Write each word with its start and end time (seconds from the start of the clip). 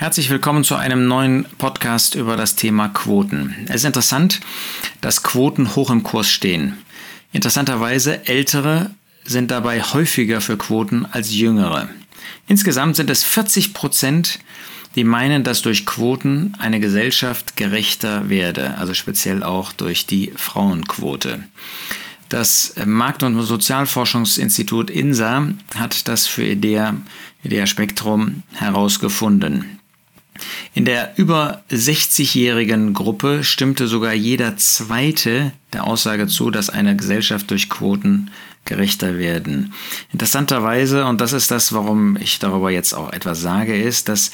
Herzlich 0.00 0.30
willkommen 0.30 0.64
zu 0.64 0.76
einem 0.76 1.08
neuen 1.08 1.44
Podcast 1.58 2.14
über 2.14 2.38
das 2.38 2.56
Thema 2.56 2.88
Quoten. 2.88 3.54
Es 3.68 3.82
ist 3.82 3.84
interessant, 3.84 4.40
dass 5.02 5.22
Quoten 5.22 5.76
hoch 5.76 5.90
im 5.90 6.02
Kurs 6.02 6.30
stehen. 6.30 6.78
Interessanterweise 7.32 8.26
ältere 8.26 8.92
sind 9.24 9.50
dabei 9.50 9.82
häufiger 9.82 10.40
für 10.40 10.56
Quoten 10.56 11.04
als 11.04 11.34
jüngere. 11.34 11.90
Insgesamt 12.48 12.96
sind 12.96 13.10
es 13.10 13.24
40 13.24 13.74
Prozent, 13.74 14.38
die 14.94 15.04
meinen, 15.04 15.44
dass 15.44 15.60
durch 15.60 15.84
Quoten 15.84 16.54
eine 16.58 16.80
Gesellschaft 16.80 17.58
gerechter 17.58 18.30
werde, 18.30 18.78
also 18.78 18.94
speziell 18.94 19.42
auch 19.42 19.70
durch 19.70 20.06
die 20.06 20.32
Frauenquote. 20.34 21.44
Das 22.30 22.72
Markt- 22.86 23.22
und 23.22 23.38
Sozialforschungsinstitut 23.38 24.88
INSA 24.88 25.48
hat 25.74 26.08
das 26.08 26.26
für 26.26 26.46
IDEA, 26.46 26.94
IDEA 27.44 27.66
Spektrum 27.66 28.44
herausgefunden. 28.54 29.79
In 30.74 30.84
der 30.84 31.12
über 31.16 31.62
60-jährigen 31.70 32.92
Gruppe 32.92 33.44
stimmte 33.44 33.86
sogar 33.86 34.12
jeder 34.12 34.56
Zweite 34.56 35.52
der 35.72 35.84
Aussage 35.84 36.26
zu, 36.26 36.50
dass 36.50 36.70
eine 36.70 36.96
Gesellschaft 36.96 37.50
durch 37.50 37.68
Quoten 37.68 38.30
gerechter 38.64 39.18
werden. 39.18 39.72
Interessanterweise, 40.12 41.04
und 41.06 41.20
das 41.20 41.32
ist 41.32 41.50
das, 41.50 41.72
warum 41.72 42.16
ich 42.16 42.38
darüber 42.38 42.70
jetzt 42.70 42.92
auch 42.92 43.12
etwas 43.12 43.40
sage, 43.40 43.80
ist, 43.80 44.08
dass 44.08 44.30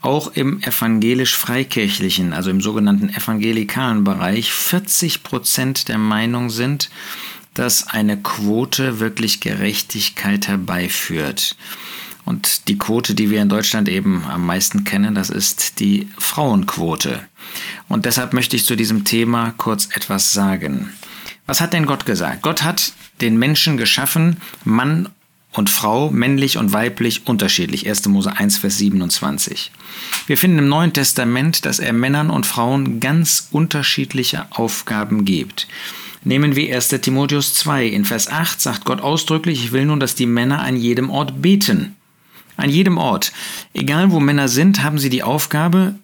auch 0.00 0.32
im 0.34 0.62
evangelisch-freikirchlichen, 0.62 2.32
also 2.32 2.50
im 2.50 2.60
sogenannten 2.60 3.08
evangelikalen 3.08 4.04
Bereich, 4.04 4.52
40 4.52 5.22
Prozent 5.22 5.88
der 5.88 5.98
Meinung 5.98 6.50
sind, 6.50 6.90
dass 7.54 7.88
eine 7.88 8.16
Quote 8.16 9.00
wirklich 9.00 9.40
Gerechtigkeit 9.40 10.46
herbeiführt. 10.46 11.56
Und 12.30 12.68
die 12.68 12.78
Quote, 12.78 13.16
die 13.16 13.28
wir 13.28 13.42
in 13.42 13.48
Deutschland 13.48 13.88
eben 13.88 14.22
am 14.30 14.46
meisten 14.46 14.84
kennen, 14.84 15.16
das 15.16 15.30
ist 15.30 15.80
die 15.80 16.06
Frauenquote. 16.16 17.22
Und 17.88 18.06
deshalb 18.06 18.34
möchte 18.34 18.54
ich 18.54 18.66
zu 18.66 18.76
diesem 18.76 19.02
Thema 19.02 19.52
kurz 19.56 19.88
etwas 19.96 20.32
sagen. 20.32 20.92
Was 21.46 21.60
hat 21.60 21.72
denn 21.72 21.86
Gott 21.86 22.06
gesagt? 22.06 22.42
Gott 22.42 22.62
hat 22.62 22.92
den 23.20 23.36
Menschen 23.36 23.76
geschaffen, 23.76 24.36
Mann 24.62 25.08
und 25.54 25.70
Frau, 25.70 26.12
männlich 26.12 26.56
und 26.56 26.72
weiblich, 26.72 27.26
unterschiedlich. 27.26 27.88
1. 27.88 28.06
Mose 28.06 28.36
1, 28.36 28.58
Vers 28.58 28.78
27. 28.78 29.72
Wir 30.28 30.38
finden 30.38 30.60
im 30.60 30.68
Neuen 30.68 30.92
Testament, 30.92 31.66
dass 31.66 31.80
er 31.80 31.92
Männern 31.92 32.30
und 32.30 32.46
Frauen 32.46 33.00
ganz 33.00 33.48
unterschiedliche 33.50 34.46
Aufgaben 34.50 35.24
gibt. 35.24 35.66
Nehmen 36.22 36.54
wir 36.54 36.76
1. 36.76 36.90
Timotheus 36.90 37.54
2. 37.54 37.86
In 37.86 38.04
Vers 38.04 38.28
8 38.28 38.60
sagt 38.60 38.84
Gott 38.84 39.00
ausdrücklich, 39.00 39.64
ich 39.64 39.72
will 39.72 39.86
nun, 39.86 39.98
dass 39.98 40.14
die 40.14 40.26
Männer 40.26 40.60
an 40.60 40.76
jedem 40.76 41.10
Ort 41.10 41.42
beten. 41.42 41.96
An 42.60 42.70
jedem 42.70 42.98
Ort. 42.98 43.32
Egal 43.74 44.10
wo 44.10 44.20
Männer 44.20 44.48
sind, 44.48 44.82
haben 44.82 44.98
sie 44.98 45.10
die 45.10 45.22
Aufgabe 45.22 45.94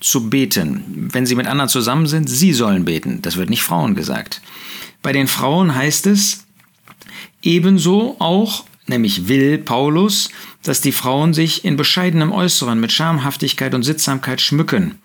zu 0.00 0.30
beten. 0.30 1.08
Wenn 1.12 1.26
sie 1.26 1.34
mit 1.34 1.46
anderen 1.46 1.68
zusammen 1.68 2.06
sind, 2.06 2.28
sie 2.28 2.52
sollen 2.52 2.84
beten. 2.84 3.20
Das 3.22 3.36
wird 3.36 3.50
nicht 3.50 3.62
Frauen 3.62 3.94
gesagt. 3.94 4.40
Bei 5.02 5.12
den 5.12 5.28
Frauen 5.28 5.74
heißt 5.74 6.06
es 6.06 6.44
ebenso 7.42 8.16
auch, 8.18 8.64
nämlich 8.86 9.28
will 9.28 9.58
Paulus, 9.58 10.30
dass 10.62 10.80
die 10.80 10.92
Frauen 10.92 11.32
sich 11.34 11.64
in 11.64 11.76
bescheidenem 11.76 12.32
Äußeren 12.32 12.80
mit 12.80 12.92
Schamhaftigkeit 12.92 13.74
und 13.74 13.82
Sittsamkeit 13.82 14.40
schmücken. 14.40 14.96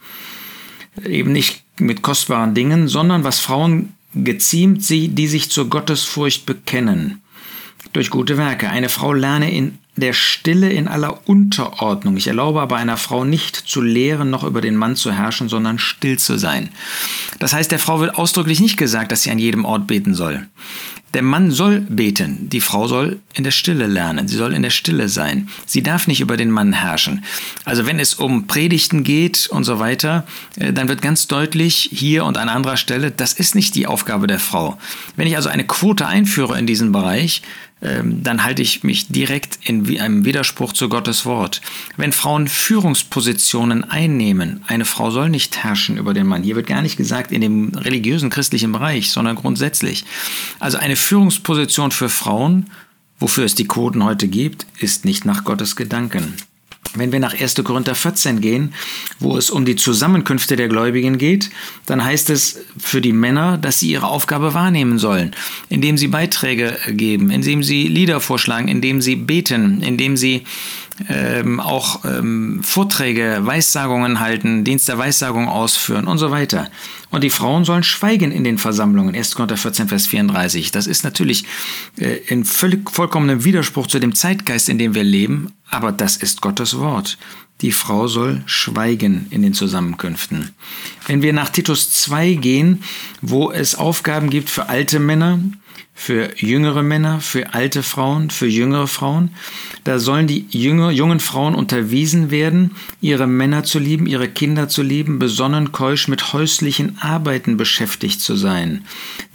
Eben 1.03 1.31
nicht 1.31 1.64
mit 1.77 2.02
kostbaren 2.02 2.53
Dingen, 2.53 2.88
sondern 2.88 3.23
was 3.23 3.39
Frauen 3.39 3.94
geziemt, 4.14 4.83
sie, 4.83 5.09
die 5.09 5.27
sich 5.27 5.52
zur 5.52 5.70
Gottesfurcht 5.70 6.45
bekennen. 6.45 7.22
Durch 7.94 8.09
gute 8.09 8.38
Werke. 8.38 8.70
Eine 8.70 8.89
Frau 8.89 9.14
lerne 9.14 9.52
in 9.52 9.77
der 9.95 10.13
Stille 10.13 10.69
in 10.69 10.88
aller 10.88 11.27
Unterordnung. 11.27 12.17
Ich 12.17 12.27
erlaube 12.27 12.61
aber 12.61 12.75
einer 12.75 12.97
Frau 12.97 13.23
nicht 13.23 13.55
zu 13.55 13.81
lehren, 13.81 14.29
noch 14.29 14.43
über 14.43 14.61
den 14.61 14.75
Mann 14.75 14.95
zu 14.95 15.11
herrschen, 15.11 15.49
sondern 15.49 15.79
still 15.79 16.19
zu 16.19 16.37
sein. 16.37 16.69
Das 17.39 17.53
heißt, 17.53 17.71
der 17.71 17.79
Frau 17.79 17.99
wird 17.99 18.17
ausdrücklich 18.17 18.59
nicht 18.59 18.77
gesagt, 18.77 19.11
dass 19.11 19.23
sie 19.23 19.31
an 19.31 19.39
jedem 19.39 19.65
Ort 19.65 19.87
beten 19.87 20.13
soll. 20.13 20.47
Der 21.15 21.21
Mann 21.21 21.49
soll 21.49 21.80
beten, 21.80 22.49
die 22.49 22.59
Frau 22.59 22.89
soll 22.89 23.21
in 23.33 23.45
der 23.45 23.52
Stille 23.52 23.87
lernen, 23.87 24.27
sie 24.27 24.36
soll 24.36 24.53
in 24.53 24.64
der 24.64 24.70
Stille 24.70 25.08
sein. 25.08 25.47
Sie 25.65 25.81
darf 25.81 26.08
nicht 26.08 26.20
über 26.20 26.36
den 26.36 26.52
Mann 26.52 26.73
herrschen. 26.73 27.23
Also 27.64 27.86
wenn 27.86 28.02
es 28.02 28.15
um 28.15 28.47
Predigten 28.47 29.05
geht 29.05 29.47
und 29.47 29.64
so 29.64 29.80
weiter, 29.80 30.27
äh, 30.58 30.73
dann 30.73 30.89
wird 30.89 31.02
ganz 31.02 31.27
deutlich 31.27 31.89
hier 31.93 32.25
und 32.25 32.37
an 32.37 32.49
anderer 32.49 32.75
Stelle, 32.75 33.11
das 33.11 33.31
ist 33.31 33.55
nicht 33.55 33.75
die 33.75 33.87
Aufgabe 33.87 34.27
der 34.27 34.39
Frau. 34.39 34.77
Wenn 35.15 35.25
ich 35.25 35.37
also 35.37 35.47
eine 35.47 35.65
Quote 35.65 36.05
einführe 36.05 36.59
in 36.59 36.67
diesem 36.67 36.91
Bereich, 36.91 37.41
dann 37.85 38.43
halte 38.43 38.61
ich 38.61 38.83
mich 38.83 39.07
direkt 39.09 39.59
in 39.63 39.99
einem 39.99 40.25
Widerspruch 40.25 40.73
zu 40.73 40.89
Gottes 40.89 41.25
Wort. 41.25 41.61
Wenn 41.97 42.11
Frauen 42.11 42.47
Führungspositionen 42.47 43.83
einnehmen, 43.83 44.63
eine 44.67 44.85
Frau 44.85 45.11
soll 45.11 45.29
nicht 45.29 45.63
herrschen 45.63 45.97
über 45.97 46.13
den 46.13 46.25
Mann. 46.25 46.43
Hier 46.43 46.55
wird 46.55 46.67
gar 46.67 46.81
nicht 46.81 46.97
gesagt 46.97 47.31
in 47.31 47.41
dem 47.41 47.69
religiösen 47.75 48.29
christlichen 48.29 48.71
Bereich, 48.71 49.11
sondern 49.11 49.35
grundsätzlich. 49.35 50.05
Also 50.59 50.77
eine 50.77 50.95
Führungsposition 50.95 51.91
für 51.91 52.09
Frauen, 52.09 52.71
wofür 53.19 53.45
es 53.45 53.55
die 53.55 53.67
Quoten 53.67 54.03
heute 54.03 54.27
gibt, 54.27 54.65
ist 54.79 55.05
nicht 55.05 55.25
nach 55.25 55.43
Gottes 55.43 55.75
Gedanken. 55.75 56.33
Wenn 56.95 57.11
wir 57.11 57.20
nach 57.20 57.39
1. 57.39 57.56
Korinther 57.64 57.95
14 57.95 58.42
gehen, 58.42 58.73
wo 59.20 59.38
es 59.38 59.50
um 59.50 59.66
die 59.66 59.76
Zusammenkünfte 59.76 60.56
der 60.56 60.67
Gläubigen 60.67 61.17
geht, 61.17 61.50
dann 61.86 62.04
heißt 62.04 62.30
es 62.30 62.60
für 62.78 63.02
die 63.02 63.14
Männer, 63.14 63.58
dass 63.58 63.80
sie 63.80 63.92
ihre 63.92 64.08
Aufgabe 64.08 64.54
wahrnehmen 64.54 64.98
sollen, 64.98 65.36
indem 65.70 65.98
sie 65.98 66.08
Beiträge 66.08 66.78
geben, 66.89 67.30
indem 67.30 67.64
sie 67.64 67.88
Lieder 67.88 68.20
vorschlagen, 68.20 68.67
indem 68.67 69.02
sie 69.02 69.16
beten, 69.16 69.82
indem 69.82 70.17
sie 70.17 70.44
ähm, 71.10 71.60
auch 71.60 72.06
ähm, 72.06 72.61
Vorträge, 72.64 73.39
Weissagungen 73.42 74.20
halten, 74.20 74.64
Dienst 74.64 74.88
der 74.88 74.98
Weissagung 74.98 75.48
ausführen 75.48 76.08
und 76.08 76.17
so 76.17 76.32
weiter. 76.32 76.70
Und 77.11 77.23
die 77.23 77.30
Frauen 77.30 77.66
sollen 77.66 77.83
schweigen 77.83 78.32
in 78.32 78.43
den 78.43 78.58
Versammlungen. 78.58 79.16
1. 79.16 79.36
Korinther 79.36 79.58
14, 79.58 79.88
Vers 79.88 80.08
34. 80.08 80.71
Das 80.71 80.88
ist 80.88 81.04
natürlich 81.04 81.45
äh, 81.98 82.17
in 82.27 82.45
völlig 82.45 82.89
vollkommenem 82.92 83.43
Widerspruch 83.43 83.88
zu 83.88 83.99
dem 83.99 84.16
Zeitgeist, 84.16 84.70
in 84.70 84.77
dem 84.77 84.95
wir 84.95 85.04
leben, 85.04 85.54
aber 85.70 85.92
das 85.92 86.17
ist 86.17 86.42
Gottes 86.42 86.77
Wort. 86.80 87.17
Die 87.61 87.71
Frau 87.71 88.08
soll 88.08 88.44
schweigen 88.45 89.27
in 89.30 89.42
den 89.42 89.54
Zusammenkünften. 89.54 90.52
Wenn 91.08 91.21
wir 91.21 91.32
nach 91.32 91.49
Titus 91.49 91.92
2 91.92 92.33
gehen, 92.33 92.83
wo 93.21 93.49
es 93.52 93.76
Aufgaben 93.76 94.30
gibt 94.30 94.49
für 94.49 94.67
alte 94.67 94.99
Männer, 94.99 95.39
für 95.93 96.30
jüngere 96.37 96.83
Männer, 96.83 97.21
für 97.21 97.53
alte 97.53 97.81
Frauen, 97.81 98.30
für 98.30 98.47
jüngere 98.47 98.87
Frauen. 98.87 99.31
Da 99.86 99.97
sollen 99.97 100.27
die 100.27 100.45
jünger, 100.49 100.91
jungen 100.91 101.19
Frauen 101.19 101.55
unterwiesen 101.55 102.31
werden, 102.31 102.75
ihre 103.02 103.27
Männer 103.27 103.63
zu 103.63 103.80
lieben, 103.80 104.05
ihre 104.05 104.27
Kinder 104.27 104.67
zu 104.67 104.83
lieben, 104.83 105.19
besonnen 105.19 105.71
keusch 105.71 106.08
mit 106.08 106.33
häuslichen 106.33 106.97
Arbeiten 107.02 107.58
beschäftigt 107.58 108.21
zu 108.21 108.35
sein, 108.35 108.85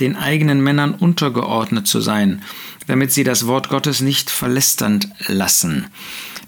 den 0.01 0.17
eigenen 0.17 0.61
Männern 0.61 0.95
untergeordnet 0.95 1.89
zu 1.89 2.01
sein, 2.01 2.43
damit 2.87 3.11
sie 3.11 3.25
das 3.25 3.47
Wort 3.47 3.69
Gottes 3.69 4.01
nicht 4.01 4.31
verlästernd 4.31 5.09
lassen. 5.29 5.87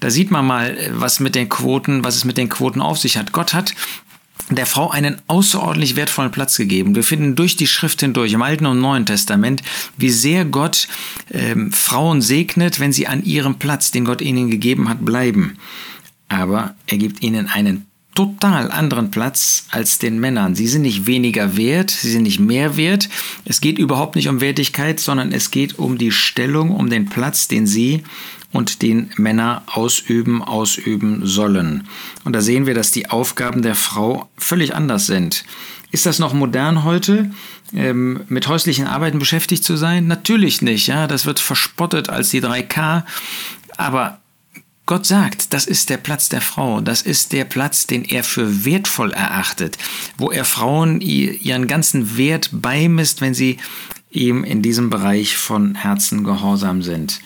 Da 0.00 0.10
sieht 0.10 0.31
man 0.31 0.47
mal, 0.47 0.76
was 0.92 1.20
mit 1.20 1.34
den 1.34 1.48
Quoten, 1.48 2.04
was 2.04 2.16
es 2.16 2.25
mit 2.25 2.36
den 2.36 2.48
Quoten 2.48 2.81
auf 2.81 2.98
sich 2.98 3.16
hat. 3.16 3.32
Gott 3.32 3.54
hat 3.54 3.75
der 4.54 4.66
Frau 4.66 4.90
einen 4.90 5.16
außerordentlich 5.26 5.96
wertvollen 5.96 6.30
Platz 6.30 6.56
gegeben. 6.56 6.94
Wir 6.94 7.04
finden 7.04 7.34
durch 7.34 7.56
die 7.56 7.66
Schrift 7.66 8.00
hindurch, 8.00 8.32
im 8.32 8.42
Alten 8.42 8.66
und 8.66 8.80
Neuen 8.80 9.06
Testament, 9.06 9.62
wie 9.96 10.10
sehr 10.10 10.44
Gott 10.44 10.88
ähm, 11.30 11.72
Frauen 11.72 12.22
segnet, 12.22 12.80
wenn 12.80 12.92
sie 12.92 13.06
an 13.06 13.24
ihrem 13.24 13.56
Platz, 13.56 13.90
den 13.90 14.04
Gott 14.04 14.20
ihnen 14.20 14.50
gegeben 14.50 14.88
hat, 14.88 15.04
bleiben. 15.04 15.58
Aber 16.28 16.74
er 16.86 16.98
gibt 16.98 17.22
ihnen 17.22 17.46
einen 17.46 17.86
total 18.14 18.70
anderen 18.70 19.10
Platz 19.10 19.66
als 19.70 19.98
den 19.98 20.20
Männern. 20.20 20.54
Sie 20.54 20.66
sind 20.66 20.82
nicht 20.82 21.06
weniger 21.06 21.56
wert, 21.56 21.90
sie 21.90 22.10
sind 22.10 22.24
nicht 22.24 22.40
mehr 22.40 22.76
wert. 22.76 23.08
Es 23.44 23.60
geht 23.60 23.78
überhaupt 23.78 24.16
nicht 24.16 24.28
um 24.28 24.40
Wertigkeit, 24.40 25.00
sondern 25.00 25.32
es 25.32 25.50
geht 25.50 25.78
um 25.78 25.96
die 25.96 26.10
Stellung, 26.10 26.70
um 26.70 26.90
den 26.90 27.06
Platz, 27.06 27.48
den 27.48 27.66
sie 27.66 28.02
und 28.52 28.82
den 28.82 29.10
Männer 29.16 29.62
ausüben, 29.66 30.42
ausüben 30.42 31.26
sollen. 31.26 31.88
Und 32.24 32.34
da 32.34 32.40
sehen 32.40 32.66
wir, 32.66 32.74
dass 32.74 32.90
die 32.90 33.10
Aufgaben 33.10 33.62
der 33.62 33.75
Frau 33.75 34.28
völlig 34.37 34.75
anders 34.75 35.06
sind. 35.06 35.44
Ist 35.90 36.06
das 36.06 36.19
noch 36.19 36.32
modern 36.32 36.84
heute, 36.84 37.31
ähm, 37.75 38.22
mit 38.28 38.49
häuslichen 38.49 38.87
Arbeiten 38.87 39.19
beschäftigt 39.19 39.64
zu 39.64 39.76
sein? 39.76 40.06
Natürlich 40.06 40.62
nicht, 40.62 40.87
ja. 40.87 41.06
Das 41.06 41.26
wird 41.26 41.38
verspottet 41.38 42.08
als 42.08 42.31
die 42.31 42.43
3K. 42.43 43.04
Aber 43.76 44.19
Gott 44.87 45.06
sagt, 45.06 45.52
das 45.52 45.66
ist 45.66 45.90
der 45.90 45.96
Platz 45.96 46.28
der 46.28 46.40
Frau, 46.40 46.81
das 46.81 47.02
ist 47.02 47.32
der 47.32 47.44
Platz, 47.44 47.87
den 47.87 48.05
er 48.05 48.25
für 48.25 48.64
wertvoll 48.64 49.12
erachtet, 49.12 49.78
wo 50.19 50.31
er 50.31 50.44
Frauen 50.44 51.00
ihren 51.00 51.69
ganzen 51.69 52.16
Wert 52.16 52.50
beimisst, 52.52 53.20
wenn 53.20 53.32
sie 53.32 53.58
ihm 54.10 54.44
in 54.44 54.60
diesem 54.60 54.90
Bereich 54.90 55.37
von 55.37 55.76
Herzen 55.76 56.25
gehorsam 56.25 56.82
sind. 56.82 57.20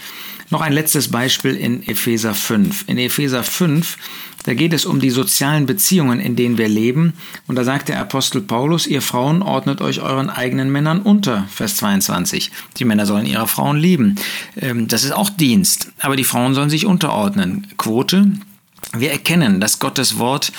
Noch 0.51 0.61
ein 0.61 0.73
letztes 0.73 1.11
Beispiel 1.11 1.57
in 1.57 1.87
Epheser 1.87 2.35
5. 2.35 2.85
In 2.87 2.99
Epheser 2.99 3.43
5, 3.43 3.97
da 4.45 4.55
geht 4.55 4.73
es 4.73 4.87
um 4.87 5.01
die 5.01 5.11
sozialen 5.11 5.67
Beziehungen, 5.67 6.21
in 6.21 6.37
denen 6.37 6.57
wir 6.57 6.69
leben. 6.69 7.15
Und 7.49 7.57
da 7.57 7.65
sagt 7.65 7.89
der 7.89 7.99
Apostel 7.99 8.41
Paulus, 8.41 8.87
ihr 8.87 9.03
Frauen 9.03 9.43
ordnet 9.43 9.81
euch 9.81 10.01
euren 10.01 10.31
eigenen 10.31 10.71
Männern 10.71 11.01
unter. 11.01 11.49
Vers 11.51 11.77
22. 11.77 12.53
Die 12.77 12.85
Männer 12.85 13.07
sollen 13.07 13.27
ihre 13.27 13.49
Frauen 13.49 13.77
lieben. 13.77 14.15
Ähm, 14.57 14.87
das 14.87 15.03
ist 15.03 15.13
auch 15.13 15.31
Dienst. 15.31 15.89
Aber 15.99 16.15
die 16.15 16.25
Frauen 16.25 16.55
sollen 16.55 16.71
sich 16.71 16.87
unterordnen. 16.87 17.67
Quote, 17.77 18.31
wir 19.01 19.11
erkennen, 19.11 19.61
dass 19.61 19.79
Gottes 19.79 20.19
Wort 20.19 20.53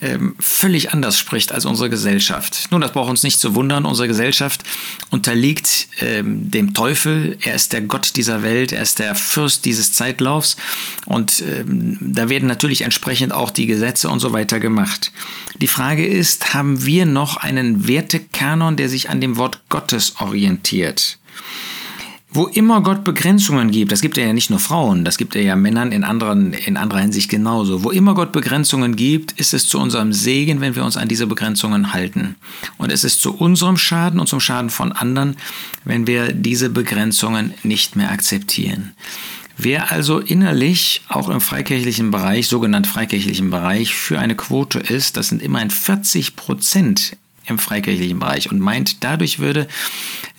ähm, 0.00 0.34
völlig 0.38 0.92
anders 0.92 1.18
spricht 1.18 1.52
als 1.52 1.64
unsere 1.64 1.88
Gesellschaft. 1.88 2.68
Nun, 2.70 2.80
das 2.80 2.92
braucht 2.92 3.10
uns 3.10 3.22
nicht 3.22 3.38
zu 3.38 3.54
wundern. 3.54 3.84
Unsere 3.84 4.08
Gesellschaft 4.08 4.62
unterliegt 5.10 5.88
ähm, 6.00 6.50
dem 6.50 6.74
Teufel. 6.74 7.38
Er 7.40 7.54
ist 7.54 7.72
der 7.72 7.82
Gott 7.82 8.16
dieser 8.16 8.42
Welt. 8.42 8.72
Er 8.72 8.82
ist 8.82 8.98
der 8.98 9.14
Fürst 9.14 9.64
dieses 9.64 9.92
Zeitlaufs. 9.92 10.56
Und 11.06 11.42
ähm, 11.42 11.98
da 12.00 12.28
werden 12.28 12.48
natürlich 12.48 12.82
entsprechend 12.82 13.32
auch 13.32 13.50
die 13.50 13.66
Gesetze 13.66 14.08
und 14.08 14.20
so 14.20 14.32
weiter 14.32 14.60
gemacht. 14.60 15.12
Die 15.60 15.68
Frage 15.68 16.06
ist, 16.06 16.54
haben 16.54 16.84
wir 16.84 17.06
noch 17.06 17.36
einen 17.36 17.86
Wertekanon, 17.86 18.76
der 18.76 18.88
sich 18.88 19.10
an 19.10 19.20
dem 19.20 19.36
Wort 19.36 19.60
Gottes 19.68 20.14
orientiert? 20.18 21.18
Wo 22.34 22.46
immer 22.46 22.80
Gott 22.80 23.04
Begrenzungen 23.04 23.70
gibt, 23.70 23.92
das 23.92 24.00
gibt 24.00 24.16
er 24.16 24.26
ja 24.26 24.32
nicht 24.32 24.48
nur 24.48 24.58
Frauen, 24.58 25.04
das 25.04 25.18
gibt 25.18 25.36
er 25.36 25.42
ja 25.42 25.54
Männern 25.54 25.92
in, 25.92 26.02
anderen, 26.02 26.54
in 26.54 26.78
anderer 26.78 27.00
Hinsicht 27.00 27.28
genauso. 27.28 27.84
Wo 27.84 27.90
immer 27.90 28.14
Gott 28.14 28.32
Begrenzungen 28.32 28.96
gibt, 28.96 29.32
ist 29.32 29.52
es 29.52 29.68
zu 29.68 29.78
unserem 29.78 30.14
Segen, 30.14 30.62
wenn 30.62 30.74
wir 30.74 30.82
uns 30.82 30.96
an 30.96 31.08
diese 31.08 31.26
Begrenzungen 31.26 31.92
halten. 31.92 32.36
Und 32.78 32.90
es 32.90 33.04
ist 33.04 33.20
zu 33.20 33.34
unserem 33.34 33.76
Schaden 33.76 34.18
und 34.18 34.28
zum 34.28 34.40
Schaden 34.40 34.70
von 34.70 34.92
anderen, 34.92 35.36
wenn 35.84 36.06
wir 36.06 36.32
diese 36.32 36.70
Begrenzungen 36.70 37.52
nicht 37.64 37.96
mehr 37.96 38.10
akzeptieren. 38.10 38.92
Wer 39.58 39.92
also 39.92 40.18
innerlich 40.18 41.02
auch 41.08 41.28
im 41.28 41.42
freikirchlichen 41.42 42.10
Bereich, 42.10 42.48
sogenannt 42.48 42.86
freikirchlichen 42.86 43.50
Bereich, 43.50 43.94
für 43.94 44.18
eine 44.18 44.36
Quote 44.36 44.78
ist, 44.78 45.18
das 45.18 45.28
sind 45.28 45.42
immerhin 45.42 45.70
40 45.70 46.34
Prozent 46.36 47.14
im 47.46 47.58
freikirchlichen 47.58 48.18
Bereich 48.18 48.50
und 48.50 48.60
meint, 48.60 49.04
dadurch 49.04 49.38
würde 49.38 49.68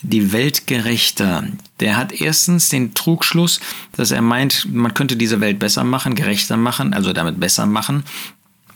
die 0.03 0.31
Welt 0.31 0.67
gerechter. 0.67 1.45
Der 1.79 1.97
hat 1.97 2.11
erstens 2.11 2.69
den 2.69 2.93
Trugschluss, 2.93 3.59
dass 3.93 4.11
er 4.11 4.21
meint, 4.21 4.67
man 4.71 4.93
könnte 4.93 5.15
diese 5.15 5.39
Welt 5.39 5.59
besser 5.59 5.83
machen, 5.83 6.15
gerechter 6.15 6.57
machen, 6.57 6.93
also 6.93 7.13
damit 7.13 7.39
besser 7.39 7.65
machen. 7.65 8.03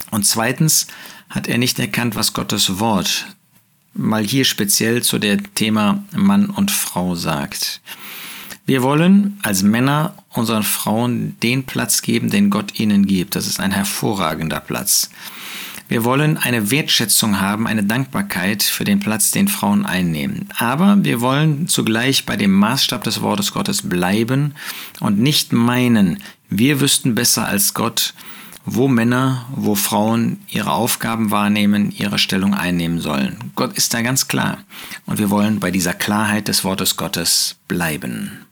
Und 0.09 0.25
zweitens 0.25 0.87
hat 1.29 1.47
er 1.47 1.57
nicht 1.57 1.77
erkannt, 1.79 2.15
was 2.15 2.33
Gottes 2.33 2.79
Wort 2.79 3.27
mal 3.93 4.23
hier 4.23 4.45
speziell 4.45 5.01
zu 5.01 5.17
dem 5.17 5.53
Thema 5.55 6.03
Mann 6.15 6.49
und 6.49 6.71
Frau 6.71 7.15
sagt. 7.15 7.81
Wir 8.65 8.83
wollen 8.83 9.39
als 9.43 9.63
Männer 9.63 10.13
unseren 10.29 10.63
Frauen 10.63 11.37
den 11.41 11.63
Platz 11.63 12.01
geben, 12.01 12.29
den 12.29 12.49
Gott 12.49 12.79
ihnen 12.79 13.07
gibt. 13.07 13.35
Das 13.35 13.47
ist 13.47 13.59
ein 13.59 13.71
hervorragender 13.71 14.59
Platz. 14.59 15.09
Wir 15.89 16.03
wollen 16.03 16.37
eine 16.37 16.69
Wertschätzung 16.69 17.39
haben, 17.39 17.65
eine 17.65 17.83
Dankbarkeit 17.83 18.63
für 18.63 18.83
den 18.83 18.99
Platz, 18.99 19.31
den 19.31 19.47
Frauen 19.47 19.85
einnehmen. 19.85 20.49
Aber 20.57 20.97
wir 21.03 21.21
wollen 21.21 21.67
zugleich 21.67 22.25
bei 22.25 22.35
dem 22.35 22.51
Maßstab 22.51 23.03
des 23.03 23.21
Wortes 23.21 23.53
Gottes 23.53 23.87
bleiben 23.87 24.53
und 24.99 25.19
nicht 25.19 25.53
meinen, 25.53 26.21
wir 26.49 26.81
wüssten 26.81 27.15
besser 27.15 27.47
als 27.47 27.73
Gott, 27.73 28.13
wo 28.65 28.89
Männer, 28.89 29.45
wo 29.55 29.75
Frauen 29.75 30.41
ihre 30.49 30.71
Aufgaben 30.71 31.31
wahrnehmen, 31.31 31.91
ihre 31.91 32.19
Stellung 32.19 32.53
einnehmen 32.53 32.99
sollen. 32.99 33.51
Gott 33.55 33.77
ist 33.77 33.93
da 33.93 34.01
ganz 34.01 34.27
klar. 34.27 34.59
Und 35.05 35.19
wir 35.19 35.29
wollen 35.29 35.61
bei 35.61 35.71
dieser 35.71 35.93
Klarheit 35.93 36.49
des 36.49 36.65
Wortes 36.65 36.97
Gottes 36.97 37.55
bleiben. 37.69 38.46